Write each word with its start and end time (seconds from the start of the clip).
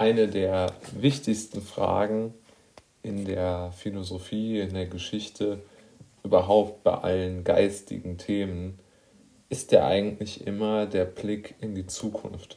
eine 0.00 0.28
der 0.28 0.72
wichtigsten 0.98 1.60
Fragen 1.60 2.32
in 3.02 3.26
der 3.26 3.70
Philosophie, 3.76 4.58
in 4.58 4.72
der 4.72 4.86
Geschichte, 4.86 5.60
überhaupt 6.24 6.82
bei 6.84 6.94
allen 6.94 7.44
geistigen 7.44 8.16
Themen, 8.16 8.78
ist 9.50 9.72
ja 9.72 9.86
eigentlich 9.86 10.46
immer 10.46 10.86
der 10.86 11.04
Blick 11.04 11.54
in 11.60 11.74
die 11.74 11.86
Zukunft. 11.86 12.56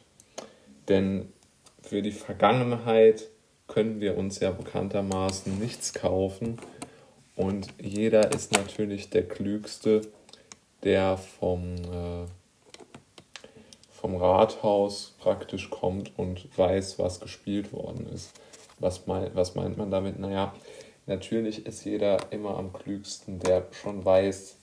Denn 0.88 1.34
für 1.82 2.00
die 2.00 2.12
Vergangenheit 2.12 3.28
können 3.68 4.00
wir 4.00 4.16
uns 4.16 4.40
ja 4.40 4.50
bekanntermaßen 4.50 5.58
nichts 5.58 5.92
kaufen 5.92 6.58
und 7.36 7.68
jeder 7.78 8.32
ist 8.32 8.52
natürlich 8.52 9.10
der 9.10 9.28
Klügste, 9.28 10.00
der 10.82 11.18
vom, 11.18 11.74
äh, 11.74 12.26
vom 14.04 14.16
Rathaus 14.16 15.14
praktisch 15.18 15.70
kommt 15.70 16.12
und 16.18 16.46
weiß, 16.58 16.98
was 16.98 17.20
gespielt 17.20 17.72
worden 17.72 18.06
ist. 18.12 18.32
Was, 18.78 19.06
mein, 19.06 19.34
was 19.34 19.54
meint 19.54 19.78
man 19.78 19.90
damit? 19.90 20.18
Naja, 20.18 20.54
natürlich 21.06 21.64
ist 21.64 21.86
jeder 21.86 22.18
immer 22.30 22.58
am 22.58 22.74
klügsten, 22.74 23.38
der 23.38 23.66
schon 23.72 24.04
weiß, 24.04 24.56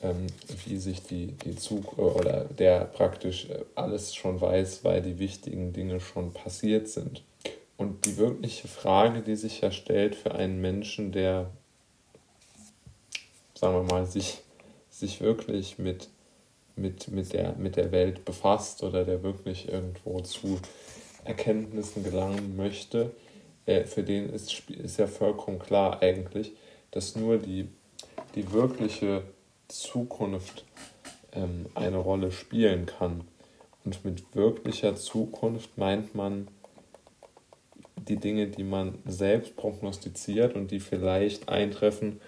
ähm, 0.00 0.26
wie 0.64 0.78
sich 0.78 1.02
die, 1.02 1.32
die 1.32 1.54
Zug 1.54 1.98
oder 1.98 2.46
der 2.46 2.86
praktisch 2.86 3.50
äh, 3.50 3.66
alles 3.74 4.14
schon 4.14 4.40
weiß, 4.40 4.82
weil 4.82 5.02
die 5.02 5.18
wichtigen 5.18 5.74
Dinge 5.74 6.00
schon 6.00 6.32
passiert 6.32 6.88
sind. 6.88 7.24
Und 7.76 8.06
die 8.06 8.16
wirkliche 8.16 8.68
Frage, 8.68 9.20
die 9.20 9.36
sich 9.36 9.60
ja 9.60 9.70
stellt 9.70 10.14
für 10.14 10.34
einen 10.34 10.62
Menschen, 10.62 11.12
der, 11.12 11.50
sagen 13.52 13.74
wir 13.74 13.82
mal, 13.82 14.06
sich, 14.06 14.38
sich 14.88 15.20
wirklich 15.20 15.78
mit, 15.78 16.08
mit, 16.76 17.08
mit, 17.08 17.32
der, 17.32 17.54
mit 17.56 17.76
der 17.76 17.90
Welt 17.92 18.24
befasst 18.24 18.82
oder 18.82 19.04
der 19.04 19.22
wirklich 19.22 19.68
irgendwo 19.68 20.20
zu 20.20 20.60
Erkenntnissen 21.24 22.04
gelangen 22.04 22.56
möchte, 22.56 23.12
äh, 23.66 23.84
für 23.84 24.02
den 24.02 24.30
ist, 24.30 24.70
ist 24.70 24.98
ja 24.98 25.06
vollkommen 25.06 25.58
klar 25.58 26.02
eigentlich, 26.02 26.52
dass 26.90 27.16
nur 27.16 27.38
die, 27.38 27.68
die 28.34 28.52
wirkliche 28.52 29.22
Zukunft 29.68 30.64
ähm, 31.32 31.66
eine 31.74 31.98
Rolle 31.98 32.30
spielen 32.30 32.86
kann. 32.86 33.22
Und 33.84 34.04
mit 34.04 34.34
wirklicher 34.34 34.96
Zukunft 34.96 35.76
meint 35.78 36.14
man 36.14 36.48
die 38.08 38.16
Dinge, 38.16 38.48
die 38.48 38.64
man 38.64 38.98
selbst 39.04 39.56
prognostiziert 39.56 40.54
und 40.54 40.70
die 40.70 40.80
vielleicht 40.80 41.48
eintreffen, 41.48 42.20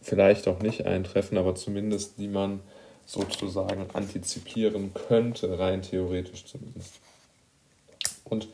vielleicht 0.00 0.48
auch 0.48 0.60
nicht 0.60 0.86
eintreffen, 0.86 1.38
aber 1.38 1.54
zumindest 1.54 2.18
die 2.18 2.28
man 2.28 2.60
sozusagen 3.06 3.86
antizipieren 3.92 4.92
könnte, 4.94 5.58
rein 5.58 5.82
theoretisch 5.82 6.46
zumindest. 6.46 7.00
Und 8.24 8.48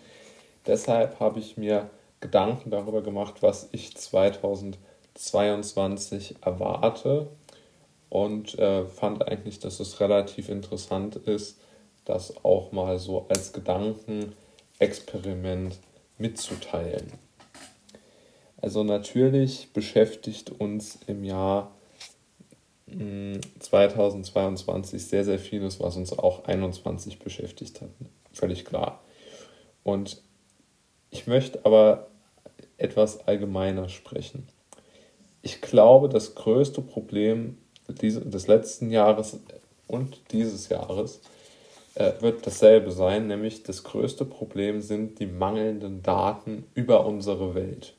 deshalb 0.66 1.20
habe 1.20 1.38
ich 1.38 1.56
mir 1.56 1.88
Gedanken 2.20 2.70
darüber 2.70 3.02
gemacht, 3.02 3.42
was 3.42 3.68
ich 3.72 3.96
2022 3.96 6.36
erwarte 6.40 7.28
und 8.10 8.58
äh, 8.58 8.86
fand 8.86 9.28
eigentlich, 9.28 9.60
dass 9.60 9.80
es 9.80 10.00
relativ 10.00 10.48
interessant 10.48 11.16
ist, 11.16 11.60
das 12.04 12.44
auch 12.44 12.72
mal 12.72 12.98
so 12.98 13.26
als 13.28 13.52
Gedankenexperiment 13.52 15.78
mitzuteilen. 16.16 17.12
Also 18.60 18.82
natürlich 18.82 19.72
beschäftigt 19.72 20.50
uns 20.50 20.98
im 21.06 21.22
Jahr 21.22 21.70
2022 23.58 25.00
hm, 25.00 25.08
sehr, 25.08 25.24
sehr 25.24 25.38
vieles, 25.38 25.80
was 25.80 25.96
uns 25.96 26.12
auch 26.12 26.44
2021 26.44 27.18
beschäftigt 27.18 27.80
hat. 27.80 27.90
Völlig 28.32 28.64
klar. 28.64 29.02
Und 29.82 30.22
ich 31.10 31.26
möchte 31.26 31.64
aber 31.64 32.08
etwas 32.76 33.26
allgemeiner 33.26 33.88
sprechen. 33.88 34.46
Ich 35.42 35.60
glaube, 35.60 36.08
das 36.08 36.34
größte 36.34 36.82
Problem 36.82 37.58
des 37.88 38.46
letzten 38.46 38.90
Jahres 38.90 39.38
und 39.86 40.20
dieses 40.32 40.68
Jahres 40.68 41.20
äh, 41.94 42.12
wird 42.20 42.46
dasselbe 42.46 42.92
sein, 42.92 43.26
nämlich 43.26 43.62
das 43.62 43.82
größte 43.82 44.24
Problem 44.24 44.80
sind 44.82 45.18
die 45.18 45.26
mangelnden 45.26 46.02
Daten 46.02 46.66
über 46.74 47.06
unsere 47.06 47.54
Welt. 47.54 47.94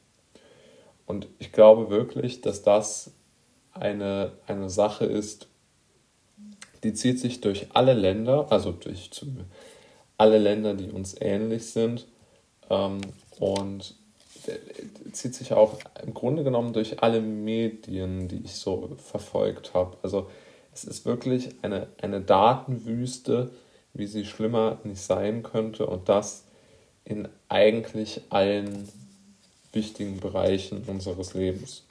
Und 1.05 1.27
ich 1.39 1.51
glaube 1.51 1.89
wirklich, 1.89 2.41
dass 2.41 2.61
das 2.61 3.11
eine, 3.79 4.33
eine 4.47 4.69
Sache 4.69 5.05
ist, 5.05 5.47
die 6.83 6.93
zieht 6.93 7.19
sich 7.19 7.41
durch 7.41 7.67
alle 7.73 7.93
Länder, 7.93 8.47
also 8.51 8.71
durch 8.71 9.09
alle 10.17 10.37
Länder, 10.37 10.73
die 10.73 10.89
uns 10.91 11.15
ähnlich 11.19 11.65
sind. 11.65 12.07
Ähm, 12.69 13.01
und 13.39 13.95
zieht 15.11 15.35
sich 15.35 15.53
auch 15.53 15.79
im 16.03 16.13
Grunde 16.13 16.43
genommen 16.43 16.73
durch 16.73 17.01
alle 17.03 17.21
Medien, 17.21 18.27
die 18.27 18.41
ich 18.43 18.55
so 18.55 18.89
verfolgt 18.97 19.73
habe. 19.73 19.97
Also 20.01 20.29
es 20.73 20.83
ist 20.83 21.05
wirklich 21.05 21.49
eine, 21.61 21.87
eine 22.01 22.21
Datenwüste, 22.21 23.51
wie 23.93 24.07
sie 24.07 24.25
schlimmer 24.25 24.79
nicht 24.83 25.01
sein 25.01 25.43
könnte 25.43 25.87
und 25.87 26.09
das 26.09 26.45
in 27.05 27.27
eigentlich 27.47 28.21
allen 28.29 28.87
wichtigen 29.73 30.19
Bereichen 30.19 30.83
unseres 30.87 31.33
Lebens. 31.33 31.83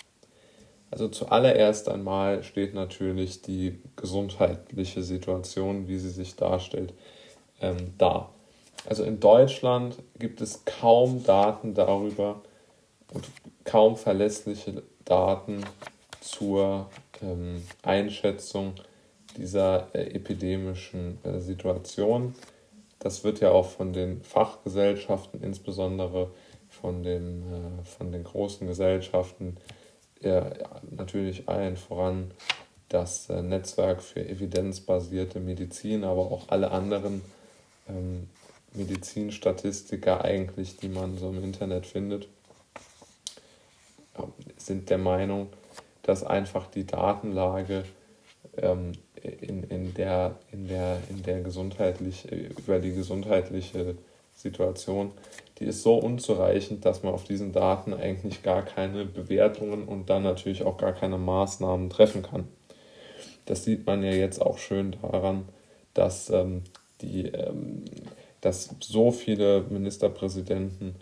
Also 0.90 1.08
zuallererst 1.08 1.88
einmal 1.88 2.42
steht 2.42 2.74
natürlich 2.74 3.42
die 3.42 3.78
gesundheitliche 3.96 5.02
Situation, 5.02 5.86
wie 5.88 5.98
sie 5.98 6.10
sich 6.10 6.36
darstellt, 6.36 6.94
ähm, 7.60 7.94
da. 7.98 8.30
Also 8.86 9.04
in 9.04 9.20
Deutschland 9.20 9.96
gibt 10.18 10.40
es 10.40 10.64
kaum 10.64 11.24
Daten 11.24 11.74
darüber 11.74 12.42
und 13.12 13.24
kaum 13.64 13.96
verlässliche 13.96 14.82
Daten 15.04 15.64
zur 16.20 16.88
ähm, 17.22 17.62
Einschätzung 17.82 18.74
dieser 19.36 19.94
äh, 19.94 20.14
epidemischen 20.14 21.18
äh, 21.24 21.38
Situation. 21.38 22.34
Das 22.98 23.24
wird 23.24 23.40
ja 23.40 23.50
auch 23.50 23.66
von 23.66 23.92
den 23.92 24.22
Fachgesellschaften, 24.22 25.42
insbesondere 25.42 26.30
von 26.68 27.02
den, 27.02 27.42
äh, 27.42 27.84
von 27.84 28.10
den 28.12 28.24
großen 28.24 28.66
Gesellschaften, 28.66 29.56
natürlich 30.90 31.48
allen 31.48 31.76
voran 31.76 32.32
das 32.88 33.28
Netzwerk 33.28 34.02
für 34.02 34.26
evidenzbasierte 34.26 35.40
Medizin, 35.40 36.04
aber 36.04 36.22
auch 36.22 36.48
alle 36.48 36.70
anderen 36.70 37.22
ähm, 37.88 38.28
Medizinstatistiker 38.72 40.24
eigentlich, 40.24 40.76
die 40.76 40.88
man 40.88 41.18
so 41.18 41.28
im 41.30 41.42
Internet 41.42 41.86
findet, 41.86 42.28
sind 44.56 44.90
der 44.90 44.98
Meinung, 44.98 45.48
dass 46.02 46.24
einfach 46.24 46.70
die 46.70 46.86
Datenlage 46.86 47.84
ähm, 48.56 48.92
in, 49.22 49.62
in, 49.64 49.94
der, 49.94 50.36
in, 50.52 50.68
der, 50.68 50.98
in 51.10 51.22
der 51.22 51.42
gesundheitlich, 51.42 52.30
über 52.30 52.78
die 52.78 52.94
gesundheitliche 52.94 53.96
Situation, 54.38 55.12
die 55.58 55.64
ist 55.64 55.82
so 55.82 55.96
unzureichend, 55.96 56.84
dass 56.84 57.02
man 57.02 57.12
auf 57.12 57.24
diesen 57.24 57.52
Daten 57.52 57.92
eigentlich 57.92 58.42
gar 58.42 58.62
keine 58.62 59.04
Bewertungen 59.04 59.86
und 59.86 60.08
dann 60.08 60.22
natürlich 60.22 60.62
auch 60.62 60.76
gar 60.76 60.92
keine 60.92 61.18
Maßnahmen 61.18 61.90
treffen 61.90 62.22
kann. 62.22 62.46
Das 63.46 63.64
sieht 63.64 63.84
man 63.84 64.04
ja 64.04 64.12
jetzt 64.12 64.40
auch 64.40 64.58
schön 64.58 64.96
daran, 65.02 65.48
dass, 65.94 66.30
ähm, 66.30 66.62
die, 67.00 67.26
ähm, 67.26 67.84
dass 68.40 68.70
so 68.80 69.10
viele 69.10 69.62
Ministerpräsidenten 69.68 70.94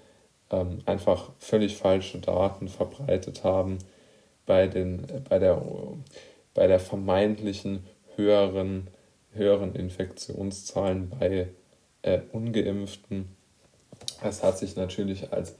ähm, 0.50 0.78
einfach 0.86 1.32
völlig 1.38 1.76
falsche 1.76 2.18
Daten 2.18 2.68
verbreitet 2.68 3.44
haben 3.44 3.78
bei, 4.46 4.66
den, 4.66 5.06
bei, 5.28 5.38
der, 5.38 5.60
bei 6.54 6.66
der 6.66 6.80
vermeintlichen 6.80 7.84
höheren, 8.14 8.86
höheren 9.32 9.74
Infektionszahlen 9.74 11.10
bei 11.10 11.48
äh, 12.06 12.20
ungeimpften. 12.32 13.28
Das 14.22 14.42
hat 14.42 14.58
sich 14.58 14.76
natürlich 14.76 15.32
als, 15.32 15.56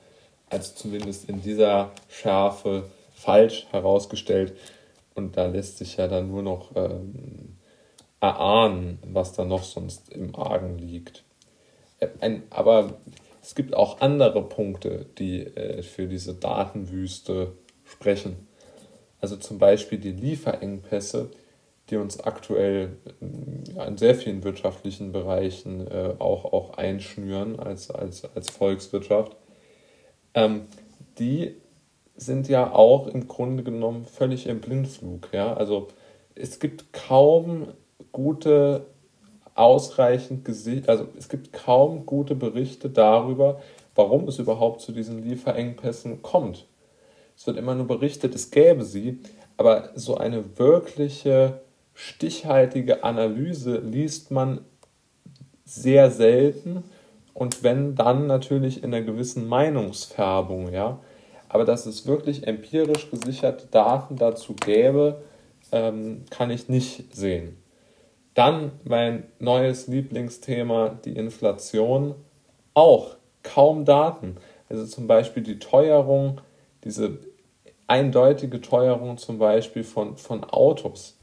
als 0.49 0.75
zumindest 0.75 1.29
in 1.29 1.43
dieser 1.43 1.93
Schärfe 2.09 2.91
falsch 3.15 3.67
herausgestellt. 3.71 4.57
Und 5.15 5.37
da 5.37 5.47
lässt 5.47 5.79
sich 5.79 5.97
ja 5.97 6.09
dann 6.09 6.29
nur 6.29 6.43
noch 6.43 6.77
ähm, 6.77 7.57
erahnen, 8.21 8.99
was 9.03 9.33
da 9.33 9.45
noch 9.45 9.65
sonst 9.65 10.11
im 10.11 10.35
Argen 10.35 10.79
liegt. 10.79 11.25
Äh, 12.01 12.09
ein, 12.21 12.43
aber 12.51 12.99
es 13.43 13.55
gibt 13.55 13.75
auch 13.75 14.01
andere 14.01 14.43
Punkte, 14.43 15.07
die 15.19 15.43
äh, 15.43 15.83
für 15.83 16.07
diese 16.07 16.35
Datenwüste 16.35 17.53
sprechen. 17.85 18.49
Also 19.21 19.37
zum 19.37 19.59
Beispiel 19.59 19.99
die 19.99 20.13
Lieferengpässe, 20.13 21.31
die 21.91 21.97
uns 21.97 22.21
aktuell 22.21 22.97
ja, 23.75 23.85
in 23.85 23.97
sehr 23.97 24.15
vielen 24.15 24.43
wirtschaftlichen 24.43 25.13
Bereichen 25.13 25.87
äh, 25.87 26.15
auch, 26.19 26.53
auch 26.53 26.77
einschnüren 26.77 27.59
als, 27.59 27.91
als, 27.91 28.25
als 28.35 28.51
Volkswirtschaft, 28.51 29.37
ähm, 30.35 30.63
die 31.19 31.55
sind 32.17 32.49
ja 32.49 32.73
auch 32.73 33.07
im 33.07 33.29
Grunde 33.29 33.63
genommen 33.63 34.05
völlig 34.05 34.47
im 34.47 34.61
Blindflug. 34.61 35.29
Ja? 35.33 35.55
Also 35.55 35.89
es 36.35 36.59
gibt 36.59 36.93
kaum 36.93 37.69
gute 38.13 38.87
ausreichend 39.55 40.45
gesichert, 40.45 40.89
also 40.89 41.09
es 41.17 41.29
gibt 41.29 41.53
kaum 41.53 42.05
gute 42.05 42.35
Berichte 42.35 42.91
darüber, 42.91 43.61
warum 43.95 44.29
es 44.29 44.39
überhaupt 44.39 44.83
zu 44.83 44.93
diesen 44.93 45.27
Lieferengpässen 45.27 46.23
kommt. 46.23 46.67
Es 47.37 47.47
wird 47.47 47.57
immer 47.57 47.75
nur 47.75 47.87
berichtet, 47.87 48.35
es 48.35 48.51
gäbe 48.51 48.85
sie, 48.85 49.21
aber 49.57 49.91
so 49.95 50.17
eine 50.17 50.59
wirkliche 50.59 51.61
stichhaltige 51.97 53.03
Analyse 53.03 53.79
liest 53.79 54.31
man 54.31 54.61
sehr 55.65 56.13
selten 56.13 56.85
und 57.35 57.65
wenn 57.65 57.97
dann 57.97 58.27
natürlich 58.27 58.85
in 58.85 58.95
einer 58.95 59.05
gewissen 59.05 59.49
Meinungsfärbung, 59.49 60.73
ja. 60.73 61.01
Aber 61.49 61.65
dass 61.65 61.87
es 61.87 62.07
wirklich 62.07 62.47
empirisch 62.47 63.11
gesicherte 63.11 63.67
Daten 63.67 64.17
dazu 64.17 64.55
gäbe, 64.55 65.23
ähm, 65.73 66.25
kann 66.31 66.51
ich 66.51 66.69
nicht 66.69 67.15
sehen. 67.15 67.57
Dann 68.35 68.73
mein 68.85 69.25
neues 69.39 69.87
Lieblingsthema, 69.87 70.99
die 71.05 71.17
Inflation. 71.17 72.15
Auch 72.75 73.17
kaum 73.43 73.85
Daten. 73.85 74.37
Also 74.69 74.85
zum 74.87 75.07
Beispiel 75.07 75.43
die 75.43 75.59
Teuerung, 75.59 76.41
diese 76.85 77.19
eindeutige 77.87 78.61
Teuerung 78.61 79.17
zum 79.17 79.39
Beispiel 79.39 79.85
von, 79.85 80.17
von 80.19 80.45
Autos. 80.45 81.17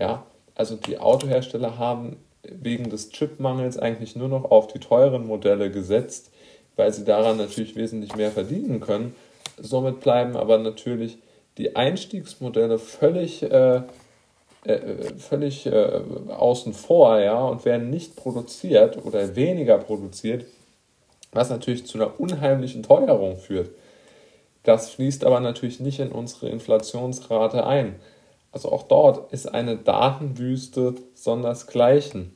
Ja, 0.00 0.24
also 0.54 0.76
die 0.76 0.98
Autohersteller 0.98 1.78
haben 1.78 2.16
wegen 2.42 2.88
des 2.88 3.10
Chipmangels 3.10 3.78
eigentlich 3.78 4.16
nur 4.16 4.28
noch 4.28 4.50
auf 4.50 4.66
die 4.66 4.78
teuren 4.78 5.26
Modelle 5.26 5.70
gesetzt, 5.70 6.30
weil 6.76 6.92
sie 6.92 7.04
daran 7.04 7.36
natürlich 7.36 7.76
wesentlich 7.76 8.16
mehr 8.16 8.30
verdienen 8.30 8.80
können. 8.80 9.14
Somit 9.58 10.00
bleiben 10.00 10.36
aber 10.36 10.56
natürlich 10.58 11.18
die 11.58 11.76
Einstiegsmodelle 11.76 12.78
völlig, 12.78 13.42
äh, 13.42 13.82
äh, 14.64 15.14
völlig 15.18 15.66
äh, 15.66 16.00
außen 16.28 16.72
vor 16.72 17.20
ja, 17.20 17.44
und 17.44 17.66
werden 17.66 17.90
nicht 17.90 18.16
produziert 18.16 19.04
oder 19.04 19.36
weniger 19.36 19.76
produziert, 19.76 20.46
was 21.32 21.50
natürlich 21.50 21.86
zu 21.86 21.98
einer 21.98 22.18
unheimlichen 22.18 22.82
Teuerung 22.82 23.36
führt. 23.36 23.70
Das 24.62 24.90
fließt 24.90 25.24
aber 25.24 25.40
natürlich 25.40 25.80
nicht 25.80 26.00
in 26.00 26.12
unsere 26.12 26.48
Inflationsrate 26.48 27.66
ein. 27.66 27.96
Also 28.52 28.70
auch 28.72 28.84
dort 28.84 29.32
ist 29.32 29.46
eine 29.46 29.76
Datenwüste 29.76 30.94
sondersgleichen 31.14 32.34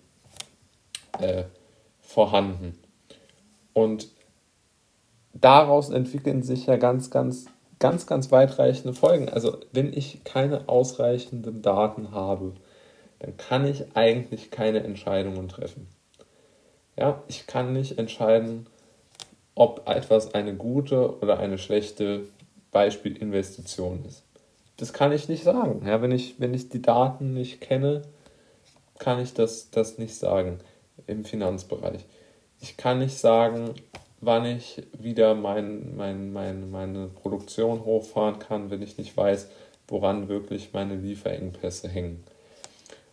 äh, 1.18 1.44
vorhanden. 2.00 2.78
Und 3.72 4.08
daraus 5.32 5.90
entwickeln 5.90 6.42
sich 6.42 6.66
ja 6.66 6.76
ganz, 6.76 7.10
ganz, 7.10 7.46
ganz, 7.80 8.06
ganz 8.06 8.30
weitreichende 8.30 8.94
Folgen. 8.94 9.28
Also 9.28 9.58
wenn 9.72 9.92
ich 9.92 10.22
keine 10.24 10.68
ausreichenden 10.68 11.62
Daten 11.62 12.12
habe, 12.12 12.52
dann 13.18 13.36
kann 13.36 13.66
ich 13.66 13.96
eigentlich 13.96 14.50
keine 14.50 14.84
Entscheidungen 14.84 15.48
treffen. 15.48 15.88
Ja, 16.96 17.22
ich 17.26 17.46
kann 17.48 17.72
nicht 17.72 17.98
entscheiden, 17.98 18.66
ob 19.56 19.88
etwas 19.88 20.34
eine 20.34 20.54
gute 20.54 21.18
oder 21.18 21.38
eine 21.38 21.58
schlechte 21.58 22.22
Beispielinvestition 22.70 24.04
ist. 24.04 24.24
Das 24.76 24.92
kann 24.92 25.12
ich 25.12 25.28
nicht 25.28 25.44
sagen. 25.44 25.86
Ja, 25.86 26.02
wenn, 26.02 26.10
ich, 26.10 26.36
wenn 26.38 26.54
ich 26.54 26.68
die 26.68 26.82
Daten 26.82 27.32
nicht 27.34 27.60
kenne, 27.60 28.02
kann 28.98 29.20
ich 29.20 29.34
das, 29.34 29.70
das 29.70 29.98
nicht 29.98 30.14
sagen 30.14 30.58
im 31.06 31.24
Finanzbereich. 31.24 32.04
Ich 32.60 32.76
kann 32.76 32.98
nicht 32.98 33.18
sagen, 33.18 33.74
wann 34.20 34.44
ich 34.46 34.82
wieder 34.98 35.34
mein, 35.34 35.96
mein, 35.96 36.32
mein, 36.32 36.70
meine 36.70 37.08
Produktion 37.08 37.84
hochfahren 37.84 38.38
kann, 38.38 38.70
wenn 38.70 38.82
ich 38.82 38.98
nicht 38.98 39.16
weiß, 39.16 39.48
woran 39.88 40.28
wirklich 40.28 40.72
meine 40.72 40.96
Lieferengpässe 40.96 41.88
hängen. 41.88 42.24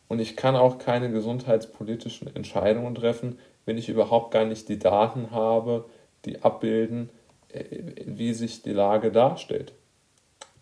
Und 0.07 0.19
ich 0.19 0.36
kann 0.36 0.56
auch 0.56 0.78
keine 0.78 1.12
gesundheitspolitischen 1.12 2.34
Entscheidungen 2.36 2.96
treffen, 2.96 3.40
wenn 3.66 3.78
ich 3.78 3.90
überhaupt 3.90 4.31
gar 4.31 4.46
nicht 4.46 4.69
die 4.69 4.80
Daten 4.80 5.31
habe, 5.31 5.86
die 6.25 6.42
abbilden, 6.44 7.10
äh, 7.50 7.64
wie 8.06 8.34
sich 8.34 8.62
die 8.62 8.74
Lage 8.74 9.12
darstellt. 9.12 9.74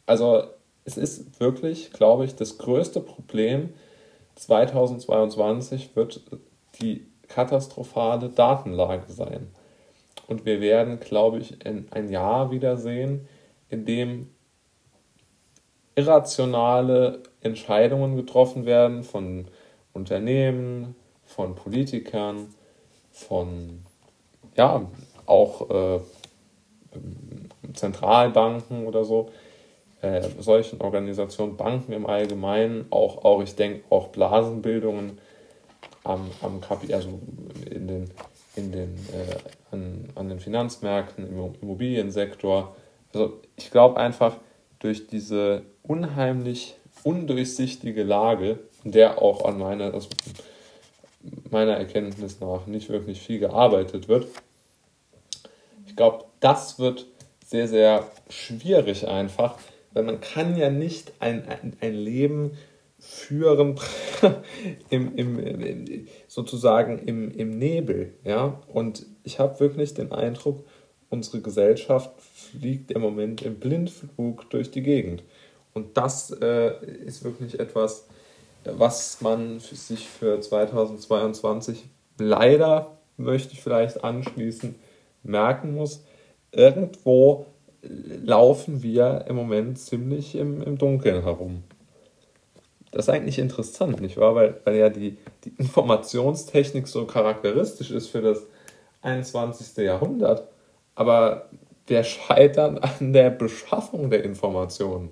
Also 0.05 0.43
es 0.85 0.97
ist 0.97 1.39
wirklich, 1.39 1.91
glaube 1.91 2.25
ich, 2.25 2.35
das 2.35 2.57
größte 2.57 3.01
Problem 3.01 3.73
2022 4.35 5.95
wird 5.95 6.21
die 6.81 7.05
katastrophale 7.27 8.29
Datenlage 8.29 9.11
sein. 9.11 9.47
Und 10.27 10.45
wir 10.45 10.61
werden, 10.61 10.99
glaube 10.99 11.39
ich, 11.39 11.65
in 11.65 11.87
ein 11.91 12.09
Jahr 12.09 12.51
wiedersehen, 12.51 13.27
in 13.69 13.85
dem 13.85 14.29
irrationale 15.95 17.23
Entscheidungen 17.41 18.15
getroffen 18.15 18.65
werden 18.65 19.03
von 19.03 19.47
Unternehmen, 19.93 20.95
von 21.25 21.55
Politikern, 21.55 22.53
von 23.11 23.83
ja, 24.55 24.87
auch 25.25 25.69
äh, 25.69 25.99
Zentralbanken 27.73 28.87
oder 28.87 29.03
so, 29.03 29.29
äh, 30.01 30.21
solchen 30.39 30.81
Organisationen, 30.81 31.57
Banken 31.57 31.91
im 31.91 32.05
Allgemeinen, 32.05 32.85
auch, 32.89 33.23
auch 33.25 33.41
ich 33.41 33.55
denke 33.55 33.83
auch 33.89 34.09
Blasenbildungen 34.09 35.17
am, 36.03 36.29
am 36.41 36.61
Kapital, 36.61 36.95
also 36.95 37.19
in 37.69 37.87
den, 37.87 38.11
in 38.55 38.71
den, 38.71 38.95
äh, 39.13 39.35
an, 39.71 40.09
an 40.15 40.29
den 40.29 40.39
Finanzmärkten, 40.39 41.27
im 41.27 41.53
Immobiliensektor. 41.61 42.75
Also 43.13 43.41
ich 43.57 43.71
glaube 43.71 43.97
einfach, 43.97 44.37
durch 44.79 45.07
diese 45.07 45.63
unheimlich 45.83 46.75
undurchsichtige 47.03 48.03
Lage, 48.03 48.59
in 48.83 48.91
der 48.91 49.21
auch 49.21 49.45
an 49.45 49.57
meiner, 49.57 49.93
also 49.93 50.09
meiner 51.49 51.73
Erkenntnis 51.73 52.39
nach 52.39 52.65
nicht 52.65 52.89
wirklich 52.89 53.19
viel 53.19 53.39
gearbeitet 53.39 54.07
wird, 54.07 54.27
ich 55.85 55.95
glaube, 55.95 56.25
das 56.39 56.79
wird 56.79 57.07
sehr, 57.45 57.67
sehr 57.67 58.07
schwierig 58.29 59.07
einfach, 59.07 59.57
weil 59.93 60.03
man 60.03 60.21
kann 60.21 60.57
ja 60.57 60.69
nicht 60.69 61.13
ein, 61.19 61.47
ein, 61.47 61.75
ein 61.81 61.93
Leben 61.93 62.51
führen 62.99 63.79
im, 64.89 65.15
im, 65.15 66.07
sozusagen 66.27 66.99
im, 66.99 67.31
im 67.31 67.57
Nebel. 67.57 68.13
Ja? 68.23 68.61
Und 68.67 69.05
ich 69.23 69.39
habe 69.39 69.59
wirklich 69.59 69.93
den 69.93 70.11
Eindruck, 70.11 70.65
unsere 71.09 71.41
Gesellschaft 71.41 72.11
fliegt 72.19 72.91
im 72.91 73.01
Moment 73.01 73.41
im 73.41 73.55
Blindflug 73.55 74.49
durch 74.49 74.69
die 74.69 74.83
Gegend. 74.83 75.23
Und 75.73 75.97
das 75.97 76.31
äh, 76.41 76.85
ist 77.05 77.23
wirklich 77.23 77.59
etwas, 77.59 78.07
was 78.65 79.21
man 79.21 79.59
für 79.59 79.75
sich 79.75 80.07
für 80.07 80.39
2022 80.39 81.85
leider, 82.17 82.97
möchte 83.17 83.53
ich 83.53 83.61
vielleicht 83.61 84.03
anschließen, 84.03 84.75
merken 85.23 85.73
muss. 85.73 86.03
Irgendwo 86.51 87.45
laufen 87.81 88.83
wir 88.83 89.25
im 89.27 89.35
Moment 89.35 89.79
ziemlich 89.79 90.35
im, 90.35 90.61
im 90.61 90.77
Dunkeln 90.77 91.23
herum. 91.23 91.63
Das 92.91 93.05
ist 93.07 93.09
eigentlich 93.13 93.39
interessant, 93.39 94.01
nicht 94.01 94.17
wahr? 94.17 94.35
Weil, 94.35 94.59
weil 94.63 94.75
ja 94.75 94.89
die, 94.89 95.17
die 95.43 95.53
Informationstechnik 95.57 96.87
so 96.87 97.05
charakteristisch 97.05 97.91
ist 97.91 98.07
für 98.07 98.21
das 98.21 98.47
21. 99.01 99.77
Jahrhundert. 99.77 100.47
Aber 100.95 101.49
wir 101.87 102.03
scheitern 102.03 102.77
an 102.79 103.13
der 103.13 103.29
Beschaffung 103.29 104.09
der 104.09 104.23
Informationen. 104.23 105.11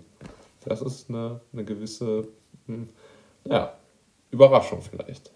Das 0.65 0.81
ist 0.81 1.09
eine, 1.09 1.39
eine 1.53 1.63
gewisse 1.63 2.27
hm, 2.65 2.89
ja, 3.45 3.73
Überraschung 4.31 4.81
vielleicht. 4.81 5.31